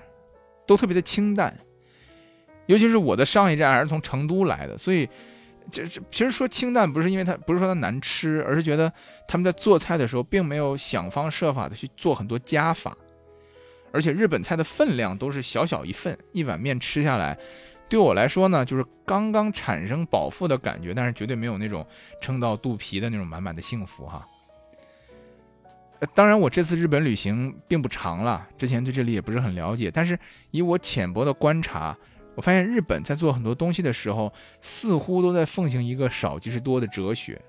[0.64, 1.52] 都特别的清淡。
[2.66, 5.08] 尤其是我的上一站还是从成都来的，所以
[5.72, 8.92] 这这其实说清淡，不是因为它不是说它难吃，而是觉得
[9.26, 12.96] 他们在做菜的时候，并没有想方设法的去做很多加法，
[13.92, 17.36] 而且日本菜的分量都是小小一份，一碗面吃下来。
[17.88, 21.86] 对我来说呢，就是刚刚产生饱腹的感觉，但是绝对没有那种
[22.20, 24.26] 撑到肚皮的那种满满的幸福哈。
[26.12, 30.18] 当然，我这次日本旅行并不长了，之前对这里也不是很了解，但是
[30.50, 31.96] 以我浅薄的观察，
[32.34, 37.40] 我发现日本在做很多东西的时候，似乎都在奉行一个少即是多的哲学，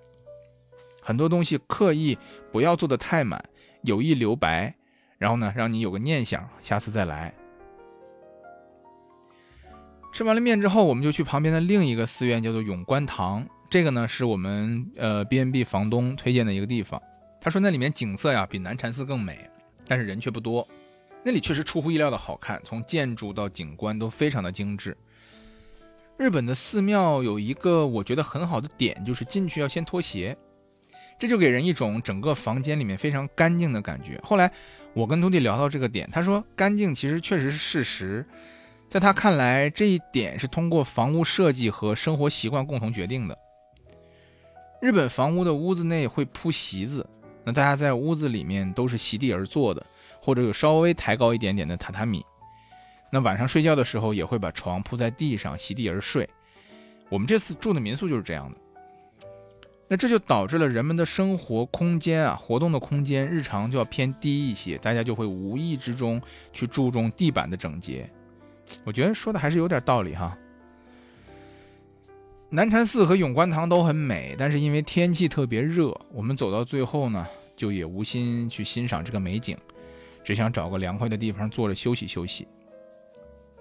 [1.01, 2.17] 很多东西刻意
[2.51, 3.43] 不要做的太满，
[3.81, 4.73] 有意留白，
[5.17, 7.33] 然后呢，让你有个念想，下次再来。
[10.15, 13.45] 吃完了面之后，我们就去旁边的另一个寺院，叫做永观堂。
[13.69, 17.01] 这个呢，是我们呃 B N B 房东推荐的一个地方。
[17.41, 19.37] 他说那里面景色呀比南禅寺更美，
[19.85, 20.65] 但是人却不多。
[21.21, 24.95] 那里确实出乎意料的好看，从建筑到景观都非常的精致。
[26.15, 30.37] 日本的寺庙有一个我觉得很好的点，就是进去要先脱鞋，
[31.19, 34.17] 这就给人一种整个房间里面非常干净的感觉。
[34.23, 34.49] 后来
[34.93, 38.25] 我跟徒弟聊到这个点，他说干净其实确实是事实。
[38.87, 43.37] 在他看来，这一点是通过房屋设计和生活习惯共同决定的。
[44.81, 47.07] 日本房屋的屋子内会铺席子，
[47.43, 49.85] 那大家在屋子里面都是席地而坐的，
[50.21, 52.23] 或者有稍微抬高一点点的榻榻米。
[53.11, 56.29] 那晚上睡觉的时候也会把床铺在地上，席地而睡。
[57.09, 58.57] 我们这次住的民宿就是这样的。
[59.87, 66.21] 那这就导致了人们的生活空间啊，活动的空间日常就要偏低一些，大家就会无意之中
[66.51, 68.09] 去注重地板的整洁。
[68.83, 70.37] 我觉得说的还是有点道理哈。
[72.49, 79.57] 南禅寺和永观堂都很美，但是因为天气特别热，我们走到最后呢，就也无心去欣赏这个美景，
[80.23, 82.47] 只想找个凉快的地方坐着休息休息。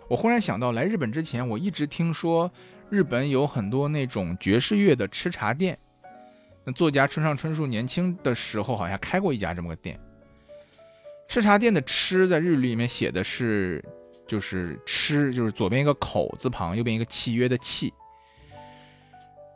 [0.06, 2.50] 我忽然想到，来日本之前，我一直听说
[2.90, 5.76] 日本有很多那种爵士乐的吃茶店。
[6.62, 9.98] 那作家村上春树年轻的时候好像开过一家这么个店。
[11.26, 13.82] 吃茶店的“吃”在日语里面写的是，
[14.26, 17.92] 就是吃，就是左边一个口字旁，右边一个契约的“契”。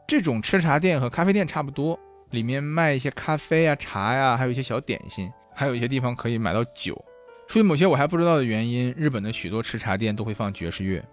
[0.07, 1.99] 这种吃茶店和咖啡店差不多，
[2.31, 7.03] 里面卖一些咖啡啊、茶呀、还有一些小点心，还有一些地方可以买到酒。
[7.47, 11.05] 出于某些我还不知道的原因，日本的许多吃茶店都会放爵士乐。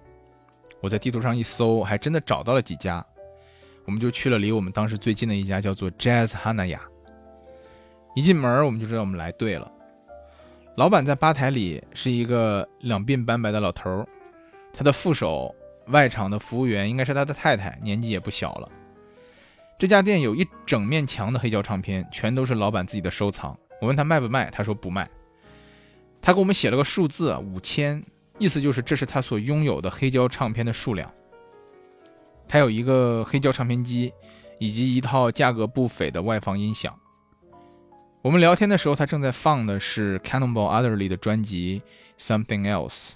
[0.82, 3.06] 我在地图上一搜，还真的找到了几家。
[3.86, 6.80] 我们就去了离我们当时最近的一家，叫做 Jazz Hanaya。
[8.16, 9.72] 一进门我们就知道我们来对了。
[10.76, 14.07] 老板在吧台里是一个两鬓斑白的老头儿，
[14.73, 15.55] 他的副手
[15.88, 18.69] 外场的服务员应该是他的太太，年纪也不小了。
[19.80, 23.57] 这家店有一整面墙的黑胶唱片，全都是老板自己的收藏。
[23.80, 25.09] 我问他卖不卖，他说不卖。
[26.21, 28.03] 他给我们写了个数字五千，
[28.38, 31.09] 意思就是这是他所拥有的黑胶唱片的数量。
[32.49, 34.11] 他有一个黑胶唱片机，
[34.59, 36.93] 以及一套价格不菲的外放音响。
[38.26, 41.84] 我们聊天的时候，他正在放的是 Cannonball Adderley 的专辑
[42.19, 43.11] 《Something Else》。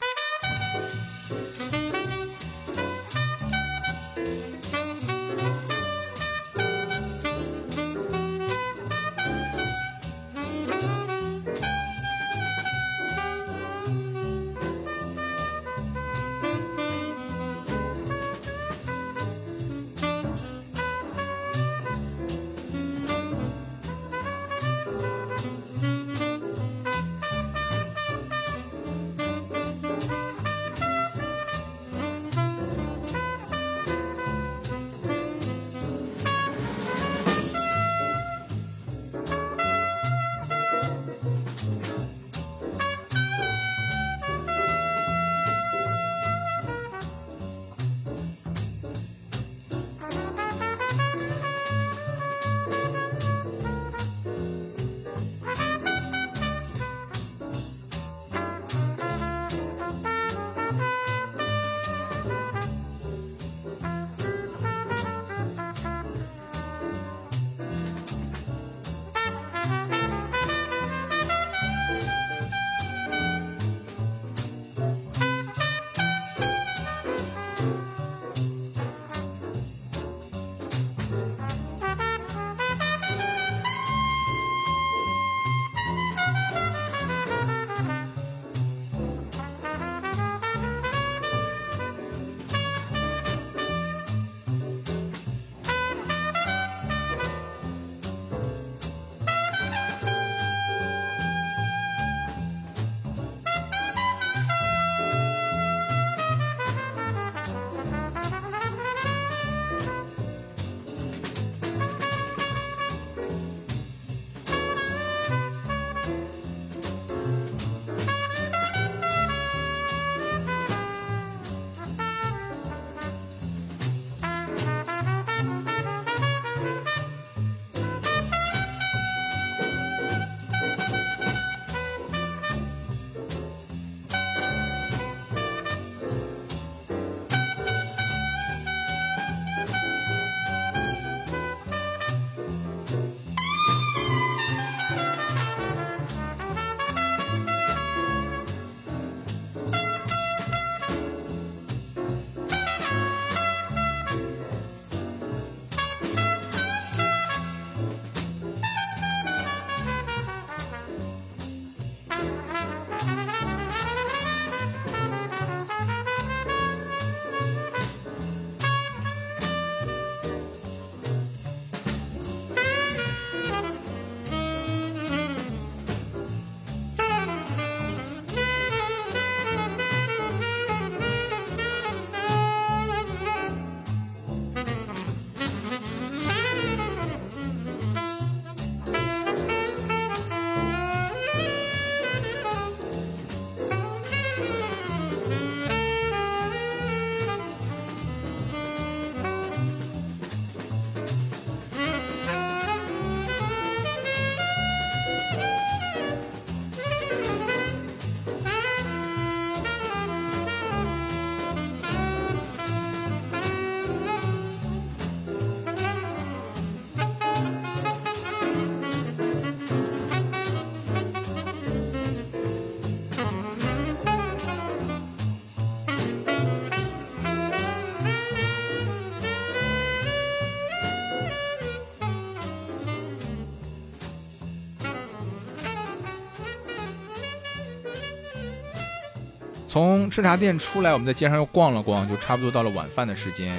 [239.80, 243.56] 从吃茶店出来，我们在街上又逛了逛，就差不多到了晚饭的时间。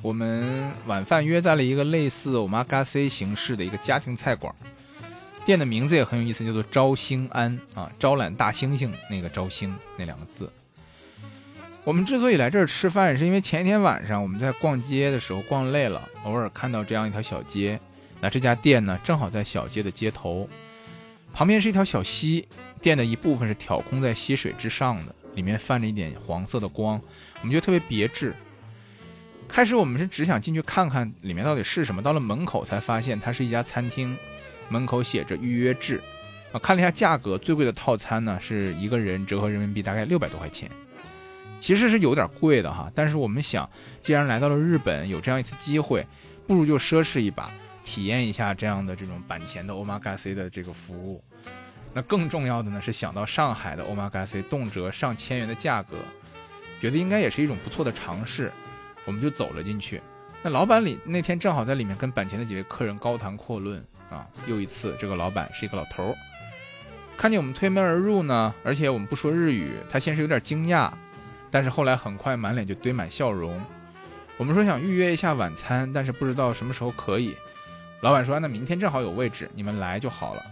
[0.00, 4.54] 我们晚饭约在了一个类似 omakase 形式的一个家庭菜馆，
[5.44, 10.48] 店的名字也很有意思，叫做招兴安啊，招揽大猩猩那个招兴那两个字。
[11.82, 17.80] 我们之所以来这儿吃饭，是因为前一天晚上我们在逛街的时候逛累了，偶尔看到这样一条小街。
[18.20, 20.48] 那这家店呢，正好在小街的街头，
[21.32, 22.46] 旁边是一条小溪，
[22.80, 27.00] 店的一部分是挑空在溪水之上的，里面泛着一点黄色的光，
[27.40, 28.34] 我们觉得特别别致。
[29.48, 34.16] 开始我们是只想进去看看里面到底是什么，到了门口才发现它是一家餐厅，
[34.68, 36.00] 门口写着预约制。
[36.52, 40.70] 啊，看了一下价格，最贵的套餐呢是一个人折合人民币大概六百多块钱，
[41.58, 42.90] 其实是有点贵的哈。
[42.94, 43.68] 但是我们想，
[44.02, 46.06] 既然来到了日本，有这样一次机会，
[46.46, 47.50] 不如就奢侈一把。
[47.84, 51.20] 体验一下这样的这种板前的 omakase 的这个服务，
[51.94, 55.96] 那更重要的呢是想到上海的 omakase 动辄上千元的价格，
[56.80, 58.50] 觉得应该也是一种不错的尝试，
[59.04, 60.00] 我们就走了进去。
[60.42, 63.80] 那老板里那天正好在里面跟板前的几位客人高谈阔论
[64.10, 66.14] 啊，又一次这个老板是一个老头儿，
[67.16, 70.90] 看见我们推门而入呢，而且我们不说日语，他先是有点惊讶，
[71.50, 73.60] 但是后来很快满脸就堆满笑容。
[74.38, 77.36] 我们说想预约一下晚餐，但是不知道什么时候可以。
[78.00, 80.42] 老板说：“那明天正好有位置，你们来就好了。”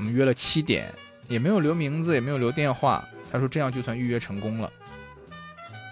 [0.00, 0.90] 我们约了七点，
[1.28, 3.06] 也没有留名字，也没有留电话。
[3.30, 4.72] 他说：“这样就算预约成功了。”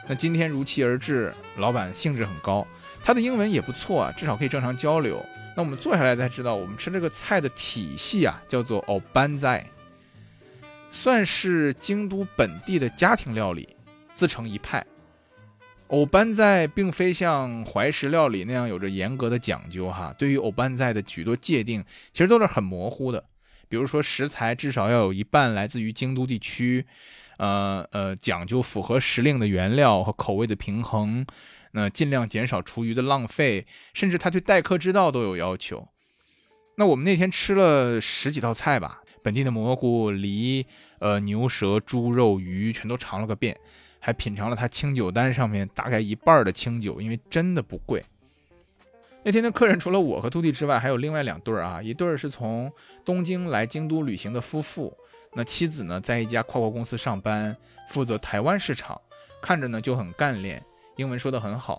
[0.09, 2.67] 那今天如期而至，老板兴致很高，
[3.05, 5.23] 他的英文也不错啊，至少可以正常交流。
[5.55, 9.63] 那我们坐下来才知道，我们吃这个菜的体系啊，叫做欧班在，
[10.91, 13.69] 算是京都本地的家庭料理，
[14.15, 14.83] 自成一派。
[15.89, 21.85] 欧班在并非像怀石料理那样有着严格的讲究哈，对于欧班在的许多界定
[22.15, 23.23] 其实都是很模糊的。
[23.69, 26.87] 比如说食材至少要有一半来自于京都地区，
[27.37, 31.27] 呃呃，讲究符合时令的原料和口味的平衡，
[31.73, 35.89] 那尽量减少厨余的浪费，甚至他对待客之道都有要求。
[36.77, 40.67] 那我们那天吃了十几道菜吧，本地的蘑菇、梨、
[41.01, 43.57] 呃牛舌、猪肉、鱼全都尝了个遍。
[44.01, 48.01] 还品尝了他清酒单上面大概一半的清酒，因为真的不贵。
[49.29, 52.73] 那天的客人除了我和徒弟之外，还有另外两对儿啊，一对儿是从
[53.05, 54.97] 东京来京都旅行的夫妇，
[55.35, 57.55] 那妻子呢在一家跨国公司上班，
[57.91, 58.99] 负责台湾市场，
[59.43, 60.65] 看着呢就很干练，
[60.97, 61.79] 英文说得很好。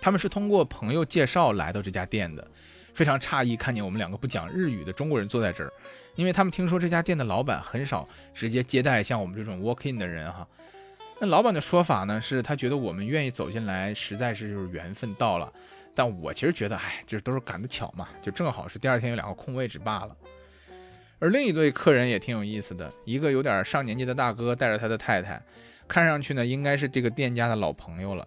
[0.00, 2.48] 他们是通过朋友介绍来到这家店的，
[2.94, 5.72] 非常诧异看见我们两个不讲日语的中国人坐在这儿，
[6.14, 10.46] 因为他们听说这家店的老板很少直接接待像我们这种 walk in 的人哈。
[11.18, 15.52] 那老板的说法呢，是他觉得我们愿意走进来，实在是就是缘分到了。
[16.00, 20.16] 但我其实觉得，哎，这都是赶得巧嘛，就正好是第二天有两个空位置罢了。
[21.18, 25.38] 而另一对客人也挺有意思的，一个有点上年纪的大哥带着他的太太，
[25.86, 28.26] 看上去呢应该是这个店家的老朋友了。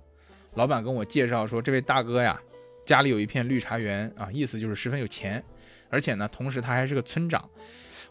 [0.54, 2.40] 老板跟我介绍说，这位大哥呀，
[2.86, 5.44] 家里有一片绿茶园啊，意思就是十分有钱，
[5.90, 7.50] 而且呢，同时他还是个村长。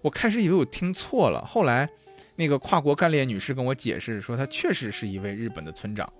[0.01, 1.89] 我开始以为我听错了，后来。
[2.35, 6.11] 那个跨国干练女士跟我解释说，他确实是一位日本的村长。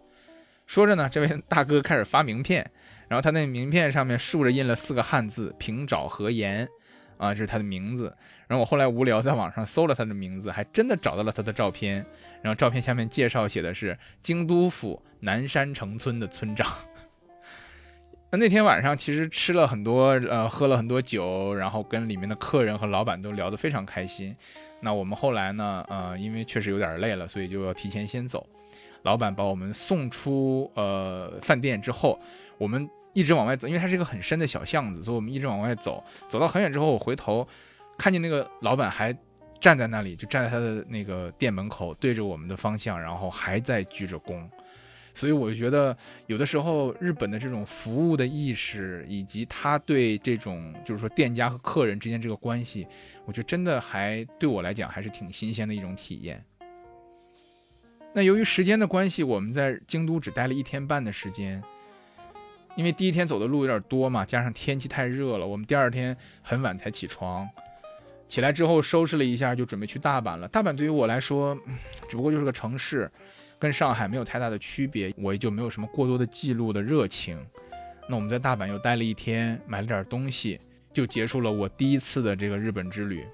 [0.67, 2.71] 说着呢，这位大哥开始发名片，
[3.13, 6.67] 然后他那名片上面竖着印了四个汉字“平沼和言”，
[7.19, 8.17] 啊，这是他的名字。
[8.49, 11.97] 然后我后来无聊在网上搜了他的名字，还真的找到了他的照片。
[12.41, 16.67] 然后照片下面介绍写的是京都府南山城村的村长。
[18.31, 24.35] 那那天晚上其实吃了很多，呃，喝了很多酒，然后跟里面的客人和老板都聊得非常开心。
[24.81, 25.85] 那我们后来呢？
[25.87, 28.47] 呃，因为确实有点累了，所以就要提前先走。
[29.03, 32.17] 老板把我们送出呃饭店之后，
[32.57, 36.03] 我们一直往外走，因为它是一个很深的小巷子，所以我们一直往外走。
[36.29, 37.47] 走到很远之后，我回头
[37.99, 39.17] 看见那个老板还
[39.61, 44.49] 站在那里，就站在他的那个店门口，对着我们的方向，然后还在鞠着躬。
[45.15, 45.95] 所以我就觉得，
[46.27, 52.87] 有的时候日本的这种服务的意识，以及他对这种就是说店家和客人之间这个关系，
[53.27, 56.43] 我觉得真的还对我来讲还是挺新鲜的一种体验。
[58.15, 61.63] 那由于时间的关系，我们在京都只待了一天半的时间，
[62.77, 67.49] 因为第一天走的路有点多嘛，加上天气太热了，我们第二天很晚才起床。
[68.29, 70.49] 起来之后收拾了一下，就准备去大阪了。
[70.49, 71.57] 大阪对于我来说，
[72.09, 73.11] 只不过就是个城市。
[73.59, 77.39] 跟上海没有太大的区别，我也就没有什么过多的记录的热情。
[78.09, 80.59] 那我们在大阪又待了一天，买了点东西，
[80.93, 83.25] 就结束了我第一次的这个日本之旅。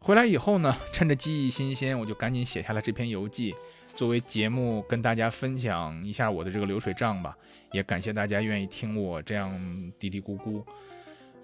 [0.00, 3.54] 回来以后呢，趁着记忆新鲜，我就赶紧写下了这篇游记，
[4.00, 7.36] 作为节目跟大家分享一下我的这个流水账吧。
[7.70, 9.52] 也感谢大家愿意听我这样
[9.98, 10.64] 嘀嘀咕咕。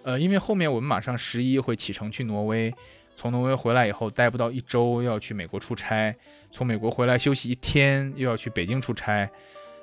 [0.04, 2.72] 呃，因为后面我们马上十一会启程去挪威。
[3.14, 6.10] 从挪威回来以后待不到一周，又要去美国出差；
[6.50, 9.28] 从美国回来休息一天，又要去北京出差。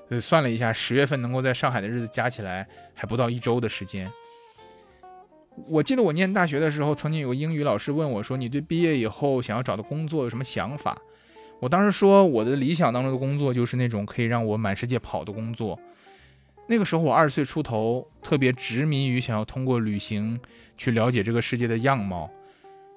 [0.10, 4.12] 呃，算了一下，十月份能够在上海的日子加起来还不到一周的时间。
[5.70, 11.00] 我记得我念大学的时候，曾经有个英语老师问我说：“你对毕业以后想要找的工作有什么想法？”
[11.64, 15.80] 我当时说，我的理想当中的工作就是那种可以让我满世界跑的工作。
[16.68, 20.38] 那个时候我二十岁出头，特别执迷于想要通过旅行
[20.78, 22.30] 去了解这个世界的样貌。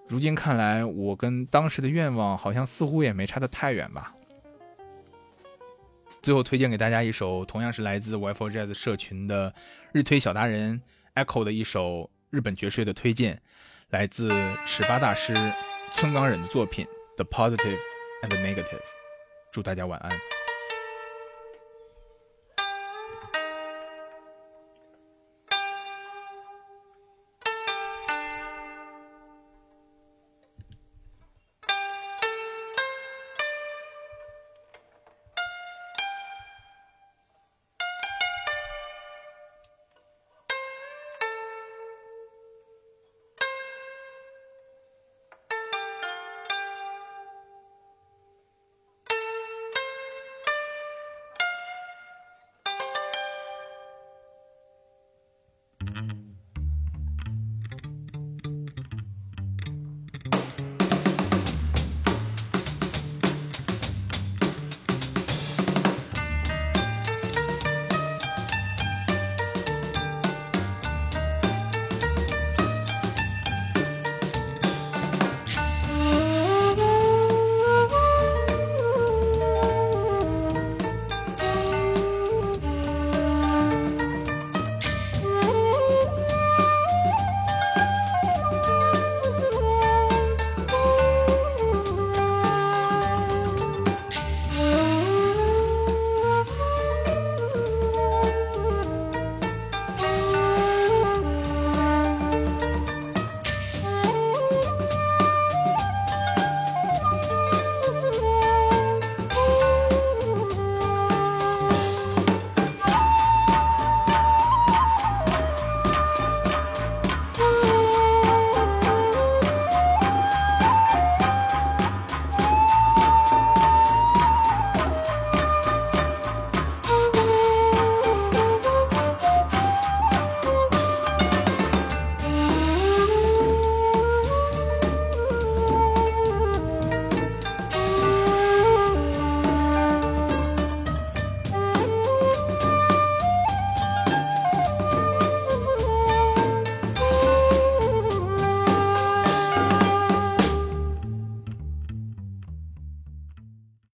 [0.08, 4.12] 如今看来，我跟当时的愿望好像似乎也没差得太远吧。
[6.20, 9.54] 最后推荐给大家一首，同样是来自 Y4 Jazz 社群的
[9.92, 10.82] 日推小达人
[11.14, 13.40] Echo 的一首日本爵士乐的推荐，
[13.90, 14.28] 来自
[14.66, 15.32] 尺八大师
[15.92, 17.78] 村冈忍的作品《The Positive
[18.26, 18.78] and the Negative》。
[19.52, 20.36] 祝大家晚安。